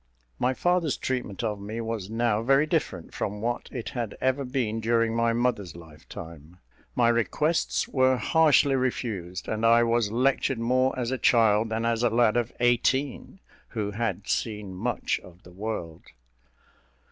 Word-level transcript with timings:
My 0.39 0.55
father's 0.55 0.97
treatment 0.97 1.43
of 1.43 1.61
me 1.61 1.79
was 1.79 2.09
now 2.09 2.41
very 2.41 2.65
different 2.65 3.13
from 3.13 3.39
what 3.39 3.69
it 3.71 3.89
had 3.89 4.17
ever 4.19 4.43
been 4.43 4.79
during 4.79 5.15
my 5.15 5.31
mother's 5.31 5.75
lifetime. 5.75 6.57
My 6.95 7.07
requests 7.07 7.87
were 7.87 8.17
harshly 8.17 8.73
refused, 8.75 9.47
and 9.47 9.63
I 9.63 9.83
was 9.83 10.09
lectured 10.11 10.57
more 10.57 10.97
as 10.97 11.11
a 11.11 11.19
child 11.19 11.69
than 11.69 11.85
as 11.85 12.01
a 12.01 12.09
lad 12.09 12.35
of 12.35 12.51
eighteen, 12.59 13.41
who 13.67 13.91
had 13.91 14.27
seen 14.27 14.73
much 14.73 15.19
of 15.19 15.43
the 15.43 15.51
world. 15.53 16.01